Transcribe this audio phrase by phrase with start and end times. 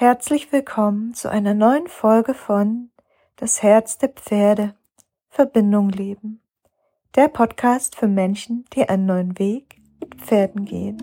[0.00, 2.88] Herzlich willkommen zu einer neuen Folge von
[3.36, 4.74] Das Herz der Pferde
[5.28, 6.40] Verbindung leben.
[7.16, 10.96] Der Podcast für Menschen, die einen neuen Weg mit Pferden gehen.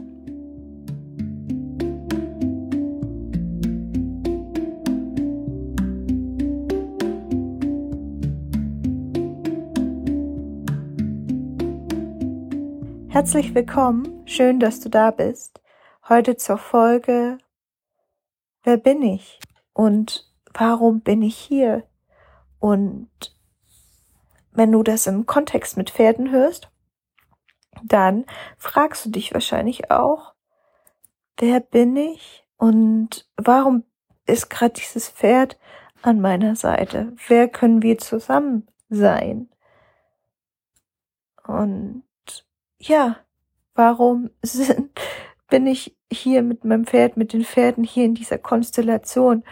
[13.09, 15.61] Herzlich willkommen, schön, dass du da bist.
[16.09, 17.37] Heute zur Folge
[18.67, 19.39] wer bin ich
[19.71, 21.87] und warum bin ich hier?
[22.59, 23.09] Und
[24.51, 26.69] wenn du das im Kontext mit Pferden hörst,
[27.81, 28.25] dann
[28.57, 30.33] fragst du dich wahrscheinlich auch,
[31.37, 33.85] wer bin ich und warum
[34.25, 35.57] ist gerade dieses Pferd
[36.01, 37.13] an meiner Seite?
[37.25, 39.49] Wer können wir zusammen sein?
[41.45, 42.03] Und
[42.79, 43.15] ja,
[43.75, 44.91] warum sind,
[45.47, 49.43] bin ich hier mit meinem Pferd, mit den Pferden hier in dieser Konstellation?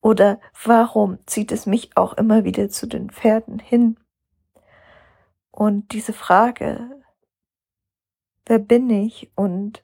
[0.00, 3.98] Oder warum zieht es mich auch immer wieder zu den Pferden hin?
[5.50, 6.88] Und diese Frage,
[8.46, 9.82] wer bin ich und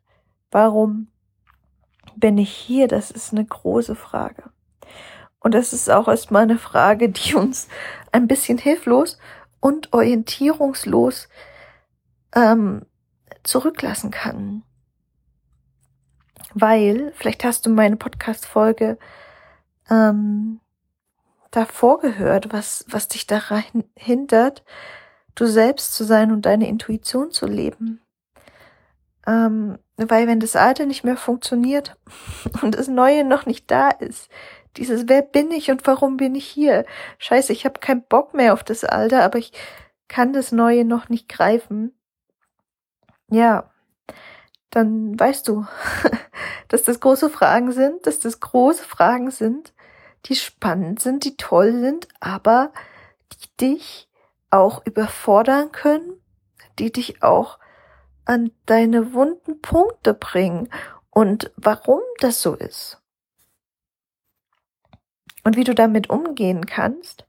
[0.51, 1.09] warum
[2.17, 4.45] bin ich hier, das ist eine große Frage.
[5.41, 7.69] Und das ist auch erstmal eine Frage, die uns
[8.13, 9.19] ein bisschen hilflos
[9.61, 11.29] und orientierungslos
[12.35, 12.87] ähm,
[13.43, 14.63] zurücklassen kann
[16.53, 18.99] weil, vielleicht hast du meine Podcast-Folge
[19.91, 20.61] ähm,
[21.51, 23.65] davor gehört, was, was dich daran
[23.97, 24.65] hindert,
[25.35, 28.01] du selbst zu sein und deine Intuition zu leben.
[29.27, 31.97] Ähm, weil wenn das Alte nicht mehr funktioniert
[32.63, 34.29] und das Neue noch nicht da ist,
[34.77, 36.85] dieses Wer bin ich und warum bin ich hier?
[37.19, 39.53] Scheiße, ich habe keinen Bock mehr auf das Alte, aber ich
[40.09, 41.93] kann das Neue noch nicht greifen.
[43.31, 43.71] Ja,
[44.75, 45.67] dann weißt du,
[46.69, 49.73] dass das große Fragen sind, dass das große Fragen sind,
[50.27, 52.73] die spannend sind, die toll sind, aber
[53.33, 54.09] die dich
[54.51, 56.21] auch überfordern können,
[56.79, 57.59] die dich auch
[58.25, 60.69] an deine wunden Punkte bringen
[61.11, 63.01] und warum das so ist.
[65.45, 67.27] Und wie du damit umgehen kannst,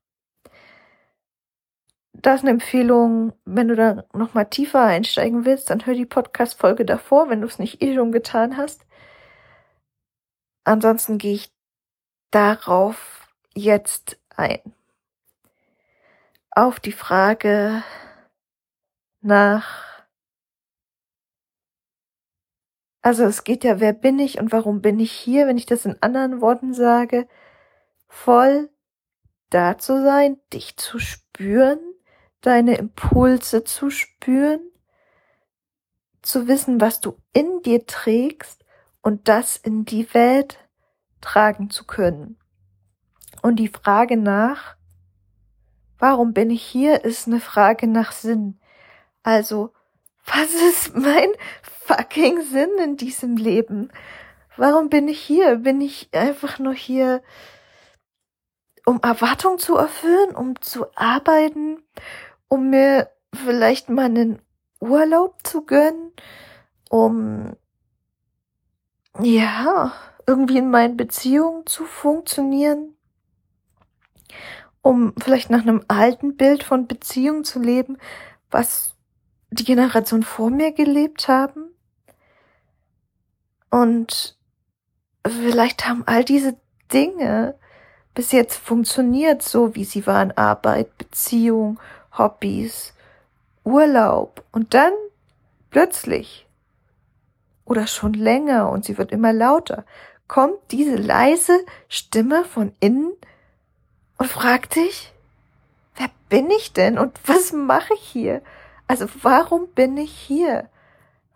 [2.21, 6.85] das ist eine Empfehlung, wenn du da nochmal tiefer einsteigen willst, dann hör die Podcast-Folge
[6.85, 8.85] davor, wenn du es nicht eh schon getan hast.
[10.63, 11.51] Ansonsten gehe ich
[12.31, 14.59] darauf jetzt ein.
[16.51, 17.83] Auf die Frage
[19.21, 20.05] nach,
[23.01, 25.85] also es geht ja, wer bin ich und warum bin ich hier, wenn ich das
[25.85, 27.27] in anderen Worten sage,
[28.07, 28.69] voll
[29.49, 31.79] da zu sein, dich zu spüren,
[32.45, 34.61] deine Impulse zu spüren,
[36.21, 38.63] zu wissen, was du in dir trägst
[39.01, 40.57] und das in die Welt
[41.21, 42.37] tragen zu können.
[43.41, 44.75] Und die Frage nach,
[45.99, 48.59] warum bin ich hier, ist eine Frage nach Sinn.
[49.23, 49.73] Also,
[50.25, 51.29] was ist mein
[51.61, 53.91] fucking Sinn in diesem Leben?
[54.57, 55.57] Warum bin ich hier?
[55.57, 57.21] Bin ich einfach nur hier,
[58.85, 61.83] um Erwartungen zu erfüllen, um zu arbeiten,
[62.47, 64.41] um mir vielleicht mal einen
[64.79, 66.11] Urlaub zu gönnen,
[66.89, 67.55] um
[69.19, 69.93] ja,
[70.27, 72.95] irgendwie in meinen Beziehungen zu funktionieren,
[74.81, 77.97] um vielleicht nach einem alten Bild von Beziehung zu leben,
[78.51, 78.95] was
[79.51, 81.69] die Generation vor mir gelebt haben.
[83.69, 84.37] Und
[85.25, 86.57] vielleicht haben all diese
[86.91, 87.57] Dinge
[88.13, 91.79] bis jetzt funktioniert, so wie sie waren, Arbeit, Beziehung,
[92.17, 92.93] Hobbys,
[93.63, 94.93] Urlaub und dann
[95.69, 96.45] plötzlich
[97.65, 99.85] oder schon länger und sie wird immer lauter,
[100.27, 103.11] kommt diese leise Stimme von innen
[104.17, 105.11] und fragt dich,
[105.95, 108.41] wer bin ich denn und was mache ich hier?
[108.87, 110.69] Also warum bin ich hier?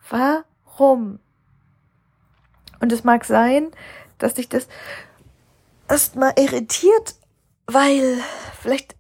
[0.10, 1.20] Warum?
[2.80, 3.72] Und es mag sein,
[4.20, 4.68] dass dich das
[5.88, 7.16] erstmal irritiert,
[7.66, 8.20] weil
[8.62, 8.96] vielleicht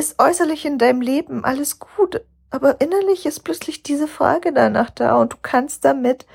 [0.00, 5.16] ist äußerlich in deinem Leben alles gut, aber innerlich ist plötzlich diese Frage danach da
[5.16, 6.26] und du kannst damit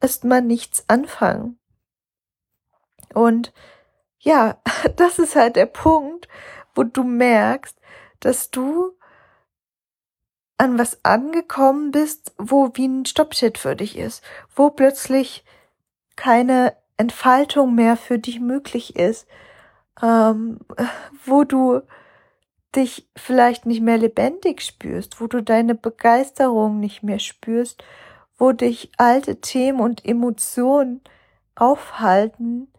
[0.00, 1.58] erstmal nichts anfangen.
[3.12, 3.52] Und
[4.20, 4.58] ja,
[4.96, 6.28] das ist halt der Punkt,
[6.74, 7.76] wo du merkst,
[8.20, 8.92] dass du
[10.56, 14.22] an was angekommen bist, wo wie ein Stoppschild für dich ist,
[14.54, 15.44] wo plötzlich
[16.14, 19.26] keine Entfaltung mehr für dich möglich ist,
[20.00, 20.60] ähm,
[21.24, 21.82] wo du
[22.76, 27.82] dich vielleicht nicht mehr lebendig spürst, wo du deine Begeisterung nicht mehr spürst,
[28.36, 31.00] wo dich alte Themen und Emotionen
[31.54, 32.72] aufhalten,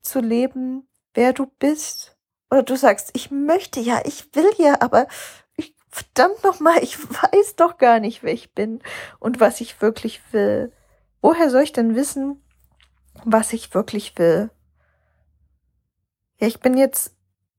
[0.00, 2.16] zu leben, wer du bist.
[2.50, 5.08] Oder du sagst, ich möchte ja, ich will ja, aber
[5.56, 8.80] ich, verdammt nochmal, ich weiß doch gar nicht, wer ich bin
[9.18, 10.72] und was ich wirklich will.
[11.20, 12.42] Woher soll ich denn wissen,
[13.24, 14.50] was ich wirklich will?
[16.38, 17.16] Ja, ich bin jetzt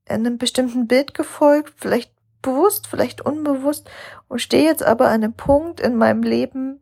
[0.07, 2.12] einem bestimmten Bild gefolgt, vielleicht
[2.42, 3.90] bewusst, vielleicht unbewusst
[4.28, 6.80] und stehe jetzt aber an einem Punkt in meinem Leben,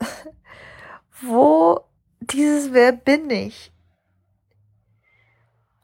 [1.20, 1.80] wo
[2.20, 3.72] dieses Wer bin ich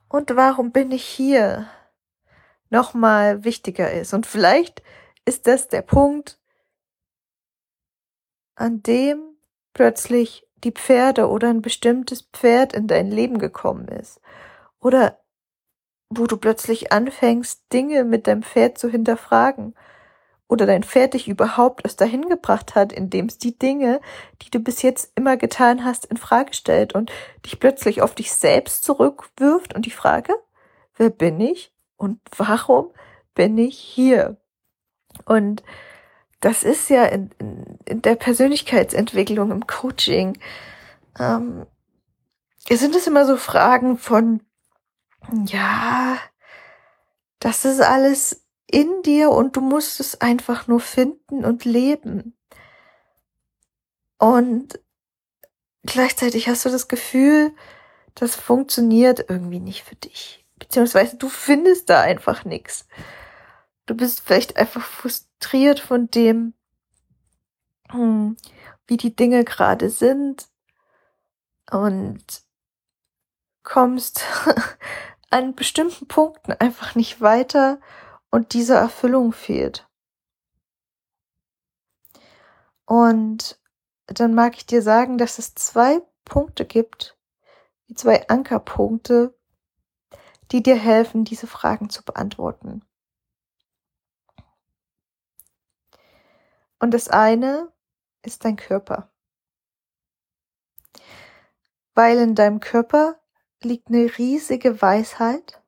[0.08, 1.68] und warum bin ich hier
[2.70, 4.14] nochmal wichtiger ist.
[4.14, 4.82] Und vielleicht
[5.24, 6.38] ist das der Punkt,
[8.54, 9.36] an dem
[9.72, 14.20] plötzlich die Pferde oder ein bestimmtes Pferd in dein Leben gekommen ist.
[14.80, 15.21] Oder
[16.18, 19.74] wo du plötzlich anfängst, Dinge mit deinem Pferd zu hinterfragen.
[20.48, 24.00] Oder dein Pferd dich überhaupt erst dahin gebracht hat, indem es die Dinge,
[24.42, 27.10] die du bis jetzt immer getan hast, in Frage stellt und
[27.46, 30.34] dich plötzlich auf dich selbst zurückwirft und die Frage,
[30.96, 32.90] wer bin ich und warum
[33.34, 34.36] bin ich hier?
[35.24, 35.62] Und
[36.40, 40.38] das ist ja in, in, in der Persönlichkeitsentwicklung, im Coaching,
[41.18, 41.66] ähm,
[42.68, 44.40] sind es immer so Fragen von,
[45.30, 46.18] ja,
[47.38, 52.36] das ist alles in dir und du musst es einfach nur finden und leben.
[54.18, 54.80] Und
[55.82, 57.54] gleichzeitig hast du das Gefühl,
[58.14, 60.46] das funktioniert irgendwie nicht für dich.
[60.58, 62.86] Beziehungsweise du findest da einfach nichts.
[63.86, 66.54] Du bist vielleicht einfach frustriert von dem,
[67.90, 68.36] hm,
[68.86, 70.48] wie die Dinge gerade sind
[71.70, 72.24] und
[73.64, 74.24] kommst
[75.32, 77.80] an bestimmten Punkten einfach nicht weiter
[78.30, 79.88] und diese Erfüllung fehlt.
[82.84, 83.58] Und
[84.06, 87.16] dann mag ich dir sagen, dass es zwei Punkte gibt,
[87.88, 89.38] die zwei Ankerpunkte,
[90.50, 92.84] die dir helfen, diese Fragen zu beantworten.
[96.78, 97.72] Und das eine
[98.22, 99.10] ist dein Körper.
[101.94, 103.21] Weil in deinem Körper
[103.64, 105.62] liegt eine riesige Weisheit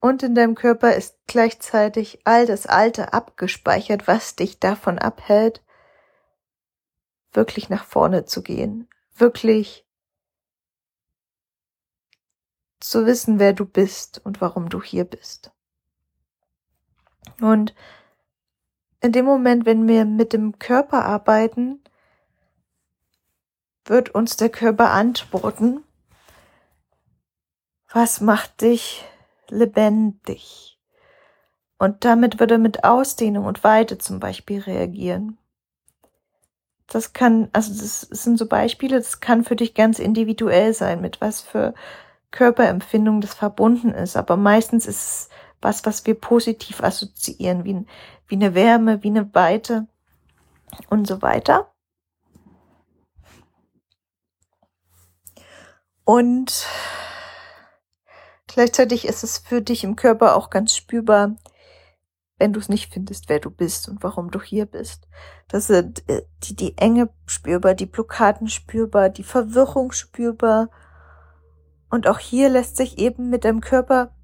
[0.00, 5.62] und in deinem Körper ist gleichzeitig all das Alte abgespeichert, was dich davon abhält,
[7.32, 9.86] wirklich nach vorne zu gehen, wirklich
[12.80, 15.52] zu wissen, wer du bist und warum du hier bist.
[17.40, 17.74] Und
[19.00, 21.82] in dem Moment, wenn wir mit dem Körper arbeiten,
[23.86, 25.82] wird uns der Körper antworten,
[27.94, 29.04] was macht dich
[29.48, 30.78] lebendig?
[31.78, 35.38] Und damit wird er mit Ausdehnung und Weite zum Beispiel reagieren.
[36.88, 41.20] Das kann, also das sind so Beispiele, das kann für dich ganz individuell sein, mit
[41.20, 41.72] was für
[42.32, 44.16] Körperempfindung das verbunden ist.
[44.16, 45.28] Aber meistens ist es
[45.62, 47.86] was, was wir positiv assoziieren, wie,
[48.26, 49.86] wie eine Wärme, wie eine Weite
[50.90, 51.72] und so weiter.
[56.04, 56.66] Und
[58.54, 61.36] gleichzeitig ist es für dich im Körper auch ganz spürbar,
[62.38, 65.06] wenn du es nicht findest, wer du bist und warum du hier bist.
[65.48, 70.70] Das sind äh, die, die Enge spürbar, die Blockaden spürbar, die Verwirrung spürbar.
[71.90, 74.16] Und auch hier lässt sich eben mit deinem Körper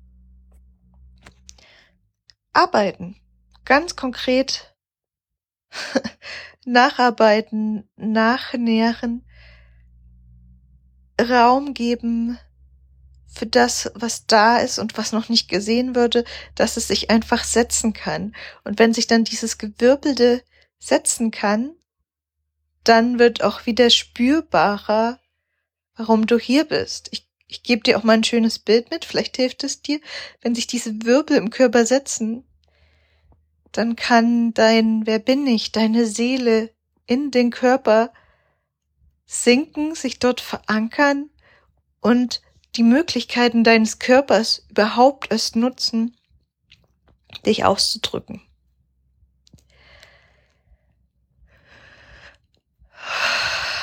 [2.52, 3.16] arbeiten.
[3.64, 4.74] Ganz konkret
[6.64, 9.24] nacharbeiten, nachnähren,
[11.20, 12.38] Raum geben
[13.32, 17.44] für das, was da ist und was noch nicht gesehen würde, dass es sich einfach
[17.44, 18.34] setzen kann.
[18.64, 20.42] Und wenn sich dann dieses Gewirbelte
[20.78, 21.72] setzen kann,
[22.84, 25.20] dann wird auch wieder spürbarer,
[25.94, 27.08] warum du hier bist.
[27.12, 30.00] Ich ich gebe dir auch mal ein schönes Bild mit, vielleicht hilft es dir.
[30.40, 32.44] Wenn sich diese Wirbel im Körper setzen,
[33.72, 36.72] dann kann dein Wer bin ich, deine Seele
[37.06, 38.12] in den Körper
[39.26, 41.30] sinken, sich dort verankern
[42.00, 42.40] und
[42.76, 46.16] die Möglichkeiten deines Körpers überhaupt erst nutzen,
[47.44, 48.42] dich auszudrücken.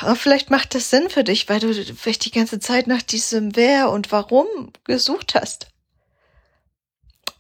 [0.02, 3.56] Aber vielleicht macht das Sinn für dich, weil du vielleicht die ganze Zeit nach diesem
[3.56, 5.68] Wer und Warum gesucht hast.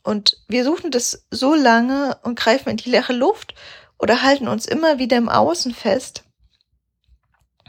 [0.03, 3.53] Und wir suchen das so lange und greifen in die leere Luft
[3.99, 6.23] oder halten uns immer wieder im Außen fest,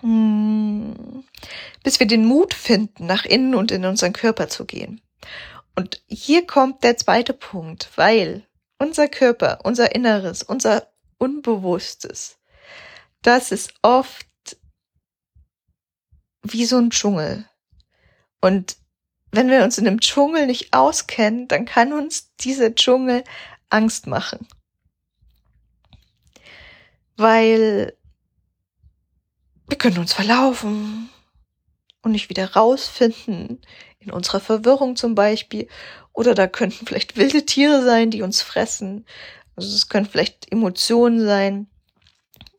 [0.02, 5.00] bis wir den Mut finden, nach innen und in unseren Körper zu gehen.
[5.74, 8.46] Und hier kommt der zweite Punkt, weil
[8.78, 10.88] unser Körper, unser Inneres, unser
[11.18, 12.38] Unbewusstes,
[13.22, 14.26] das ist oft
[16.42, 17.46] wie so ein Dschungel.
[18.40, 18.76] Und
[19.32, 23.24] wenn wir uns in einem Dschungel nicht auskennen, dann kann uns dieser Dschungel
[23.68, 24.46] Angst machen.
[27.16, 27.97] Weil
[29.68, 31.10] wir können uns verlaufen
[32.02, 33.60] und nicht wieder rausfinden,
[34.00, 35.68] in unserer Verwirrung zum Beispiel.
[36.12, 39.06] Oder da könnten vielleicht wilde Tiere sein, die uns fressen.
[39.54, 41.68] Also es können vielleicht Emotionen sein,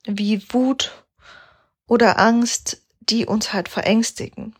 [0.06, 1.06] wie Wut
[1.88, 4.56] oder Angst, die uns halt verängstigen.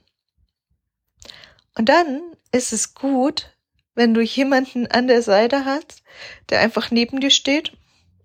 [1.78, 3.56] Und dann ist es gut,
[3.94, 6.04] wenn du jemanden an der Seite hast,
[6.50, 7.78] der einfach neben dir steht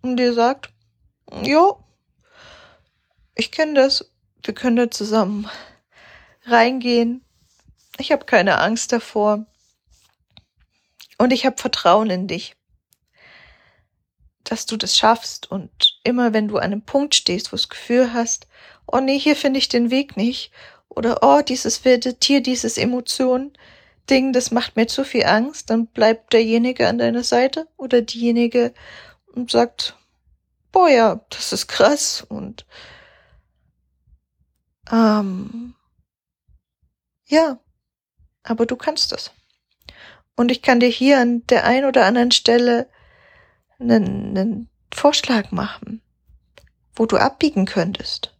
[0.02, 0.70] und dir sagt,
[1.42, 1.84] jo,
[3.34, 4.13] ich kenne das,
[4.44, 5.48] wir können da zusammen
[6.44, 7.24] reingehen.
[7.98, 9.46] Ich habe keine Angst davor.
[11.18, 12.56] Und ich habe Vertrauen in dich,
[14.42, 15.50] dass du das schaffst.
[15.50, 18.46] Und immer wenn du an einem Punkt stehst, wo du das Gefühl hast,
[18.86, 20.52] oh nee, hier finde ich den Weg nicht,
[20.88, 23.52] oder oh, dieses wilde Tier, dieses Emotion,
[24.08, 28.74] Ding, das macht mir zu viel Angst, dann bleibt derjenige an deiner Seite oder diejenige
[29.32, 29.96] und sagt,
[30.72, 32.66] boah ja, das ist krass und
[34.90, 35.74] ähm,
[37.26, 37.58] ja,
[38.42, 39.32] aber du kannst das.
[40.36, 42.88] Und ich kann dir hier an der einen oder anderen Stelle
[43.78, 46.02] einen, einen Vorschlag machen,
[46.94, 48.34] wo du abbiegen könntest.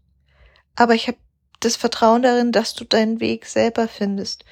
[0.77, 1.19] Aber ich habe
[1.61, 4.45] das Vertrauen darin, dass du deinen Weg selber findest.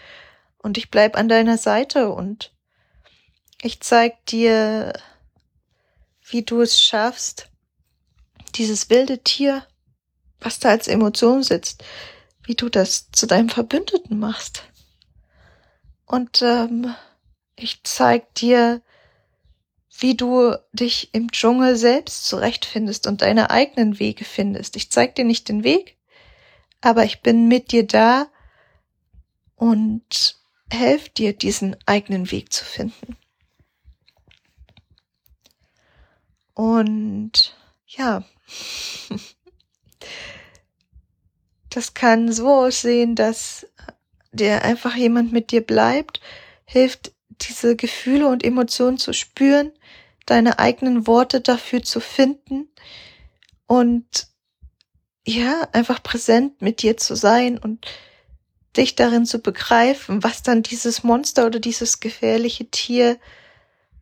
[0.58, 2.52] Und ich bleib an deiner Seite und
[3.61, 4.92] ich zeig dir,
[6.25, 7.49] wie du es schaffst,
[8.54, 9.66] dieses wilde Tier,
[10.42, 11.84] was da als Emotion sitzt,
[12.44, 14.64] wie du das zu deinem Verbündeten machst.
[16.06, 16.94] Und ähm,
[17.56, 18.82] ich zeig dir,
[19.99, 24.76] wie du dich im Dschungel selbst zurechtfindest und deine eigenen Wege findest.
[24.76, 25.96] Ich zeig dir nicht den Weg,
[26.80, 28.26] aber ich bin mit dir da
[29.54, 33.16] und helfe dir, diesen eigenen Weg zu finden.
[36.54, 37.56] Und
[37.87, 38.25] ja,
[41.71, 43.66] das kann so aussehen, dass
[44.32, 46.21] der einfach jemand mit dir bleibt,
[46.64, 49.73] hilft, diese Gefühle und Emotionen zu spüren,
[50.26, 52.68] deine eigenen Worte dafür zu finden
[53.66, 54.28] und
[55.26, 57.87] ja, einfach präsent mit dir zu sein und
[58.76, 63.18] dich darin zu begreifen, was dann dieses Monster oder dieses gefährliche Tier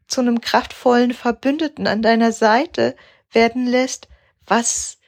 [0.07, 2.97] zu einem kraftvollen Verbündeten an deiner Seite
[3.33, 4.09] werden lässt,
[4.47, 4.99] was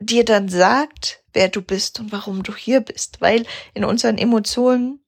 [0.00, 5.00] dir dann sagt, wer du bist und warum du hier bist, weil in unseren Emotionen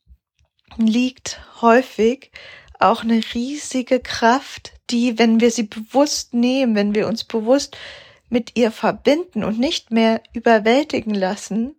[0.76, 2.30] liegt häufig
[2.78, 7.76] auch eine riesige Kraft, die, wenn wir sie bewusst nehmen, wenn wir uns bewusst
[8.28, 11.74] mit ihr verbinden und nicht mehr überwältigen lassen,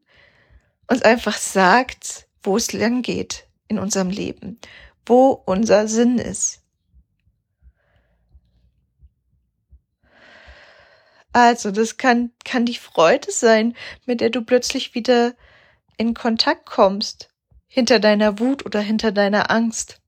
[0.87, 4.59] uns einfach sagt, wo es lang geht in unserem Leben,
[5.05, 6.62] wo unser Sinn ist.
[11.33, 13.75] Also, das kann, kann die Freude sein,
[14.05, 15.33] mit der du plötzlich wieder
[15.97, 17.29] in Kontakt kommst,
[17.67, 19.99] hinter deiner Wut oder hinter deiner Angst.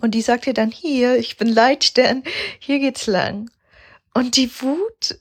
[0.00, 2.22] Und die sagt dir dann hier, ich bin Leitstern,
[2.58, 3.50] hier geht's lang.
[4.14, 5.20] Und die Wut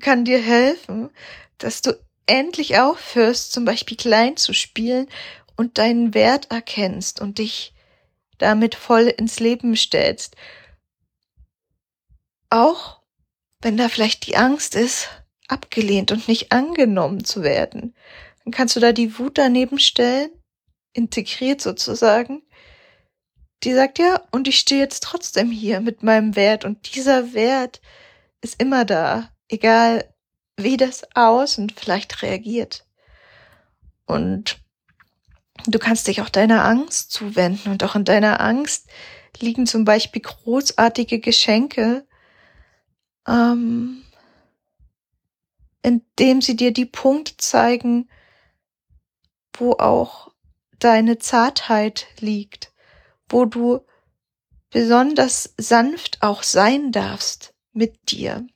[0.00, 1.10] kann dir helfen,
[1.58, 5.08] dass du endlich aufhörst, zum Beispiel klein zu spielen
[5.56, 7.74] und deinen Wert erkennst und dich
[8.38, 10.36] damit voll ins Leben stellst.
[12.50, 12.97] Auch
[13.60, 15.08] wenn da vielleicht die Angst ist,
[15.48, 17.94] abgelehnt und nicht angenommen zu werden,
[18.44, 20.30] dann kannst du da die Wut daneben stellen,
[20.92, 22.42] integriert sozusagen.
[23.64, 27.80] Die sagt ja, und ich stehe jetzt trotzdem hier mit meinem Wert und dieser Wert
[28.40, 30.14] ist immer da egal
[30.56, 32.86] wie das Außen vielleicht reagiert.
[34.06, 34.58] Und
[35.66, 38.88] du kannst dich auch deiner Angst zuwenden und auch in deiner Angst
[39.40, 42.07] liegen zum Beispiel großartige Geschenke,
[43.28, 44.02] ähm,
[45.82, 48.08] indem sie dir die Punkte zeigen,
[49.52, 50.32] wo auch
[50.78, 52.72] deine Zartheit liegt,
[53.28, 53.84] wo du
[54.70, 58.46] besonders sanft auch sein darfst mit dir.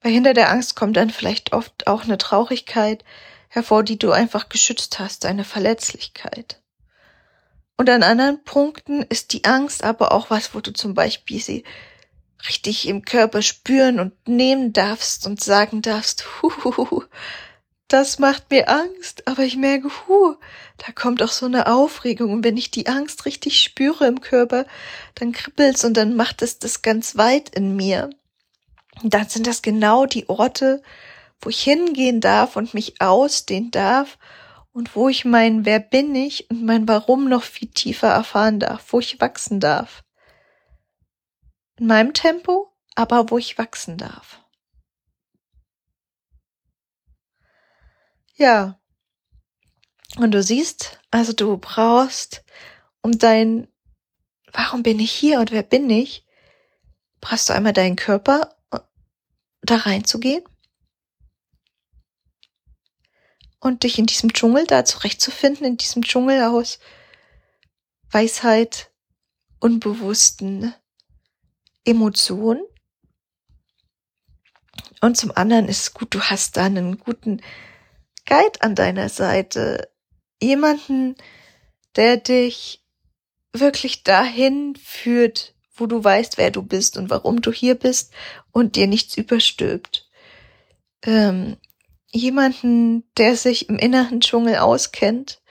[0.00, 3.04] Weil hinter der Angst kommt dann vielleicht oft auch eine Traurigkeit
[3.48, 6.61] hervor, die du einfach geschützt hast, deine Verletzlichkeit.
[7.82, 11.64] Und an anderen Punkten ist die Angst aber auch was, wo du zum Beispiel sie
[12.48, 17.02] richtig im Körper spüren und nehmen darfst und sagen darfst, huhuhu,
[17.88, 20.36] das macht mir Angst, aber ich merke, hu,
[20.78, 24.64] da kommt auch so eine Aufregung und wenn ich die Angst richtig spüre im Körper,
[25.16, 28.10] dann kribbelt's und dann macht es das ganz weit in mir.
[29.02, 30.84] dann sind das genau die Orte,
[31.40, 34.18] wo ich hingehen darf und mich ausdehnen darf
[34.72, 38.92] und wo ich mein Wer bin ich und mein Warum noch viel tiefer erfahren darf,
[38.92, 40.02] wo ich wachsen darf.
[41.76, 44.40] In meinem Tempo, aber wo ich wachsen darf.
[48.34, 48.78] Ja.
[50.16, 52.44] Und du siehst, also du brauchst,
[53.02, 53.68] um dein
[54.52, 56.26] Warum bin ich hier und wer bin ich,
[57.20, 58.80] brauchst du einmal deinen Körper äh,
[59.62, 60.44] da reinzugehen
[63.62, 66.80] und dich in diesem Dschungel da zurechtzufinden, in diesem Dschungel aus
[68.10, 68.90] Weisheit,
[69.60, 70.74] unbewussten
[71.84, 72.64] Emotionen.
[75.00, 77.40] Und zum anderen ist es gut, du hast da einen guten
[78.26, 79.88] Guide an deiner Seite.
[80.40, 81.14] Jemanden,
[81.94, 82.84] der dich
[83.52, 88.12] wirklich dahin führt, wo du weißt, wer du bist und warum du hier bist
[88.50, 90.10] und dir nichts überstülpt.
[91.04, 91.58] Ähm,
[92.12, 95.42] jemanden, der sich im inneren Dschungel auskennt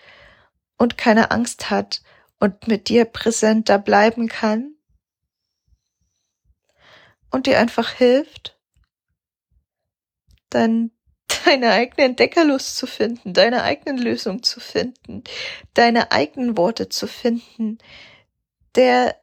[0.77, 2.01] und keine Angst hat
[2.39, 4.75] und mit dir präsent da bleiben kann
[7.31, 8.59] und dir einfach hilft,
[10.49, 10.91] dann
[11.45, 15.23] deine eigene Entdeckerlust zu finden, deine eigenen Lösung zu finden,
[15.73, 17.79] deine eigenen Worte zu finden,
[18.75, 19.15] der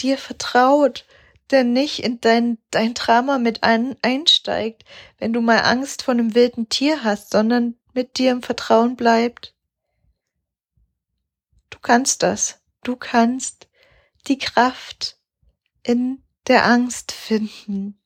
[0.00, 1.06] dir vertraut,
[1.50, 4.84] der nicht in dein, dein Drama mit ein, einsteigt,
[5.18, 9.54] wenn du mal Angst vor einem wilden Tier hast, sondern mit dir im Vertrauen bleibt.
[11.70, 12.60] Du kannst das.
[12.82, 13.68] Du kannst
[14.26, 15.18] die Kraft
[15.82, 18.00] in der Angst finden.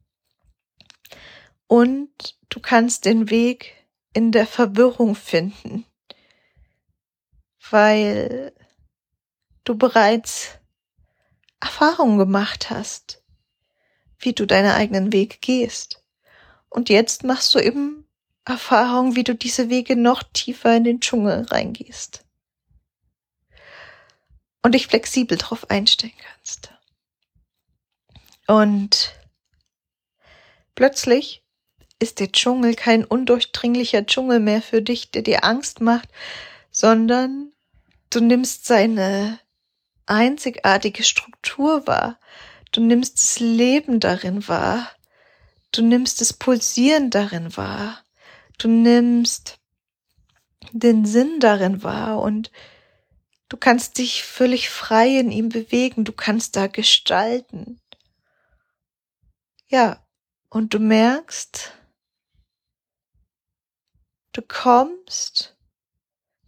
[1.66, 3.74] Und du kannst den Weg
[4.14, 5.84] in der Verwirrung finden,
[7.70, 8.52] weil
[9.64, 10.58] du bereits
[11.60, 13.22] Erfahrungen gemacht hast
[14.18, 16.02] wie du deinen eigenen Weg gehst.
[16.68, 18.04] Und jetzt machst du eben
[18.44, 22.24] Erfahrung, wie du diese Wege noch tiefer in den Dschungel reingehst.
[24.62, 26.72] Und dich flexibel drauf einstellen kannst.
[28.46, 29.14] Und
[30.74, 31.44] plötzlich
[31.98, 36.08] ist der Dschungel kein undurchdringlicher Dschungel mehr für dich, der dir Angst macht,
[36.70, 37.52] sondern
[38.10, 39.38] du nimmst seine
[40.06, 42.18] einzigartige Struktur wahr,
[42.72, 44.90] Du nimmst das Leben darin wahr.
[45.72, 48.02] Du nimmst das Pulsieren darin wahr.
[48.58, 49.58] Du nimmst
[50.72, 52.50] den Sinn darin wahr und
[53.48, 56.04] du kannst dich völlig frei in ihm bewegen.
[56.04, 57.80] Du kannst da gestalten.
[59.68, 60.04] Ja,
[60.50, 61.72] und du merkst,
[64.32, 65.56] du kommst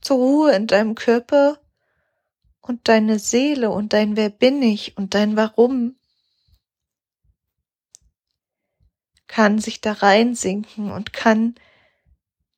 [0.00, 1.61] zur Ruhe in deinem Körper
[2.61, 5.96] und deine Seele und dein Wer bin ich und dein Warum
[9.30, 11.54] kann sich da reinsinken und kann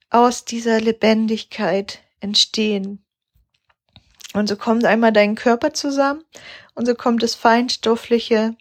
[0.08, 3.04] aus dieser Lebendigkeit entstehen.
[4.32, 6.24] Und so kommt einmal dein Körper zusammen
[6.74, 8.56] und so kommt das Feinstoffliche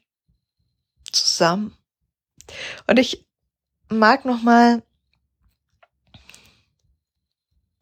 [1.09, 1.77] zusammen.
[2.85, 3.25] Und ich
[3.87, 4.83] mag nochmal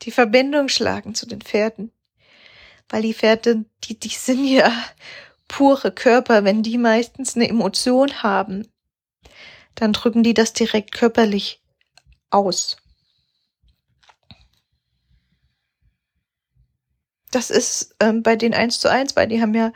[0.04, 1.92] die Verbindung schlagen zu den Pferden.
[2.88, 4.72] Weil die Pferde, die, die sind ja
[5.48, 8.72] pure Körper, wenn die meistens eine Emotion haben,
[9.76, 11.62] dann drücken die das direkt körperlich
[12.30, 12.78] aus.
[17.32, 19.72] Das ist ähm, bei den eins zu eins, weil die haben ja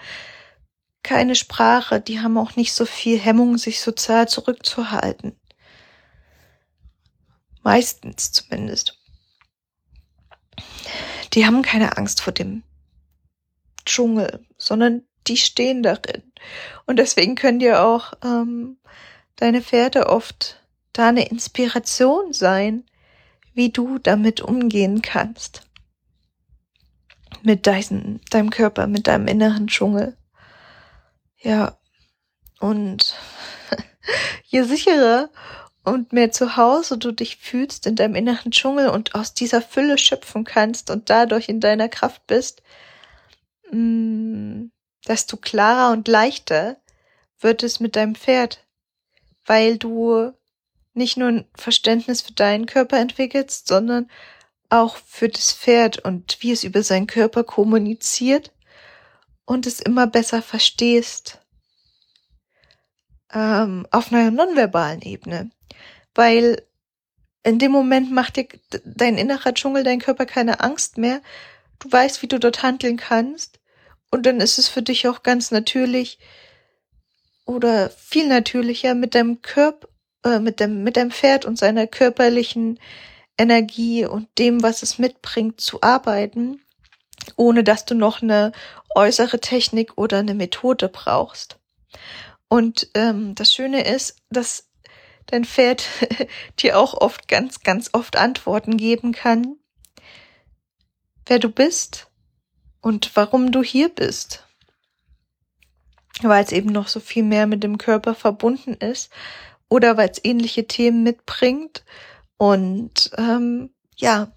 [1.04, 5.36] keine Sprache, die haben auch nicht so viel Hemmung, sich sozial zurückzuhalten.
[7.62, 9.00] Meistens zumindest.
[11.34, 12.64] Die haben keine Angst vor dem
[13.86, 16.24] Dschungel, sondern die stehen darin.
[16.86, 18.78] Und deswegen können die auch ähm,
[19.36, 22.86] deine Pferde oft da eine Inspiration sein,
[23.54, 25.64] wie du damit umgehen kannst.
[27.42, 30.16] Mit dein, deinem Körper, mit deinem inneren Dschungel.
[31.40, 31.78] Ja.
[32.60, 33.16] Und
[34.46, 35.30] je sicherer
[35.84, 39.98] und mehr zu Hause du dich fühlst in deinem inneren Dschungel und aus dieser Fülle
[39.98, 42.64] schöpfen kannst und dadurch in deiner Kraft bist,
[43.72, 44.68] mm,
[45.08, 46.78] desto klarer und leichter
[47.40, 48.64] wird es mit deinem Pferd
[49.46, 50.32] weil du
[50.94, 54.10] nicht nur ein Verständnis für deinen Körper entwickelst, sondern
[54.70, 58.52] auch für das Pferd und wie es über seinen Körper kommuniziert
[59.46, 61.40] und es immer besser verstehst
[63.34, 65.52] ähm, auf einer nonverbalen Ebene.
[66.16, 66.62] Weil
[67.44, 68.48] in dem Moment macht dir
[68.86, 71.22] dein innerer Dschungel, dein Körper keine Angst mehr.
[71.80, 73.60] Du weißt, wie du dort handeln kannst.
[74.12, 76.20] Und dann ist es für dich auch ganz natürlich,
[77.46, 79.88] oder viel natürlicher mit deinem Körper,
[80.24, 82.80] äh, mit dem, mit dem Pferd und seiner körperlichen
[83.38, 86.62] Energie und dem, was es mitbringt, zu arbeiten,
[87.36, 88.52] ohne dass du noch eine
[88.96, 91.58] äußere Technik oder eine Methode brauchst.
[92.48, 94.70] Und ähm, das Schöne ist, dass
[95.26, 95.84] dein Pferd
[96.60, 99.56] dir auch oft, ganz, ganz oft Antworten geben kann,
[101.26, 102.08] wer du bist
[102.82, 104.46] und warum du hier bist.
[106.22, 109.12] Weil es eben noch so viel mehr mit dem Körper verbunden ist
[109.68, 111.84] oder weil es ähnliche Themen mitbringt.
[112.38, 114.32] Und ähm, ja,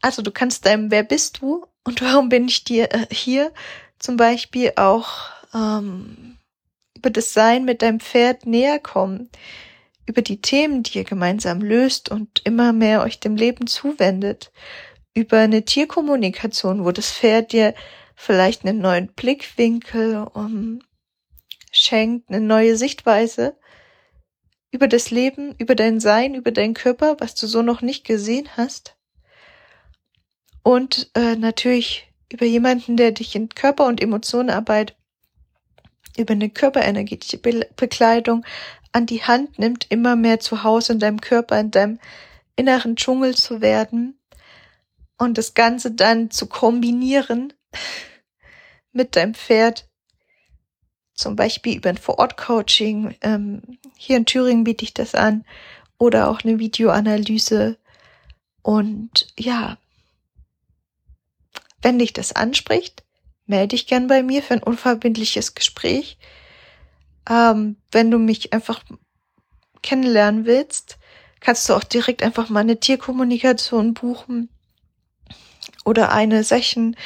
[0.00, 3.52] also du kannst deinem Wer bist du und warum bin ich dir äh, hier
[3.98, 5.08] zum Beispiel auch
[5.54, 6.38] ähm,
[6.96, 9.30] über das Sein mit deinem Pferd näher kommen,
[10.06, 14.52] über die Themen, die ihr gemeinsam löst und immer mehr euch dem Leben zuwendet,
[15.14, 17.74] über eine Tierkommunikation, wo das Pferd dir
[18.14, 20.80] vielleicht einen neuen Blickwinkel um,
[21.72, 23.56] schenkt, eine neue Sichtweise
[24.70, 28.48] über das Leben, über dein Sein, über deinen Körper, was du so noch nicht gesehen
[28.56, 28.96] hast.
[30.62, 34.96] Und äh, natürlich über jemanden, der dich in Körper- und Emotionenarbeit,
[36.16, 38.44] über eine körperenergetische Be Bekleidung
[38.92, 41.98] an die Hand nimmt, immer mehr zu Hause in deinem Körper, in deinem
[42.56, 44.18] inneren Dschungel zu werden
[45.18, 47.52] und das Ganze dann zu kombinieren
[48.92, 49.88] mit deinem Pferd,
[51.22, 53.16] zum Beispiel über ein Vor-Ort-Coaching.
[53.22, 53.62] Ähm,
[53.96, 55.44] hier in Thüringen biete ich das an
[55.98, 57.78] oder auch eine Videoanalyse.
[58.62, 59.78] Und ja,
[61.80, 63.02] wenn dich das anspricht,
[63.46, 66.18] melde dich gern bei mir für ein unverbindliches Gespräch.
[67.28, 68.82] Ähm, wenn du mich einfach
[69.82, 70.98] kennenlernen willst,
[71.40, 74.48] kannst du auch direkt einfach mal eine Tierkommunikation buchen
[75.84, 76.96] oder eine Session,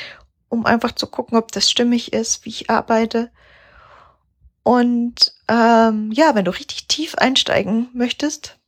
[0.48, 3.30] um einfach zu gucken, ob das stimmig ist, wie ich arbeite.
[4.66, 8.58] Und ähm, ja, wenn du richtig tief einsteigen möchtest,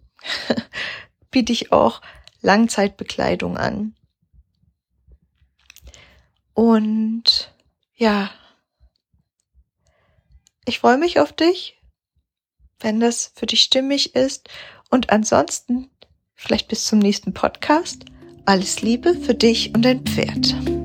[1.33, 2.03] biete ich auch
[2.41, 3.97] Langzeitbekleidung an.
[6.55, 7.53] Und
[7.97, 8.31] ja,
[10.67, 11.77] ich freue mich auf dich,
[12.79, 14.49] wenn das für dich stimmig ist.
[14.91, 15.91] Und ansonsten,
[16.37, 18.05] vielleicht bis zum nächsten Podcast.
[18.45, 20.78] Alles Liebe für dich und dein Pferd.